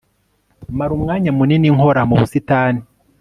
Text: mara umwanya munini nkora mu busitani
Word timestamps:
mara 0.77 0.91
umwanya 0.97 1.29
munini 1.37 1.67
nkora 1.75 2.01
mu 2.09 2.15
busitani 2.21 2.81